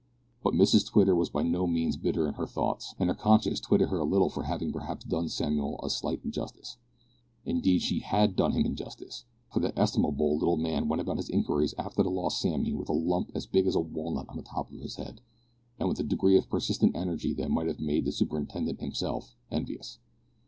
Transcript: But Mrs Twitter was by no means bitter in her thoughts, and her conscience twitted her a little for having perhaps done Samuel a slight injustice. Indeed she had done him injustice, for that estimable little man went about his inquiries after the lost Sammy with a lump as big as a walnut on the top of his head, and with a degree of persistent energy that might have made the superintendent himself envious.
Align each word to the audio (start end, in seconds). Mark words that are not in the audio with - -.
But 0.41 0.55
Mrs 0.55 0.87
Twitter 0.91 1.13
was 1.15 1.29
by 1.29 1.43
no 1.43 1.67
means 1.67 1.95
bitter 1.95 2.27
in 2.27 2.33
her 2.33 2.47
thoughts, 2.47 2.95
and 2.97 3.07
her 3.07 3.13
conscience 3.13 3.59
twitted 3.59 3.89
her 3.89 3.99
a 3.99 4.03
little 4.03 4.29
for 4.31 4.45
having 4.45 4.71
perhaps 4.73 5.05
done 5.05 5.29
Samuel 5.29 5.79
a 5.83 5.91
slight 5.91 6.21
injustice. 6.25 6.77
Indeed 7.45 7.83
she 7.83 7.99
had 7.99 8.35
done 8.35 8.53
him 8.53 8.65
injustice, 8.65 9.25
for 9.53 9.59
that 9.59 9.77
estimable 9.77 10.39
little 10.39 10.57
man 10.57 10.87
went 10.87 11.01
about 11.01 11.17
his 11.17 11.29
inquiries 11.29 11.75
after 11.77 12.01
the 12.01 12.09
lost 12.09 12.41
Sammy 12.41 12.73
with 12.73 12.89
a 12.89 12.93
lump 12.93 13.31
as 13.35 13.45
big 13.45 13.67
as 13.67 13.75
a 13.75 13.79
walnut 13.79 14.25
on 14.27 14.37
the 14.37 14.41
top 14.41 14.71
of 14.73 14.79
his 14.79 14.95
head, 14.95 15.21
and 15.79 15.87
with 15.87 15.99
a 15.99 16.03
degree 16.03 16.35
of 16.35 16.49
persistent 16.49 16.95
energy 16.95 17.35
that 17.35 17.51
might 17.51 17.67
have 17.67 17.79
made 17.79 18.05
the 18.05 18.11
superintendent 18.11 18.81
himself 18.81 19.35
envious. 19.51 19.99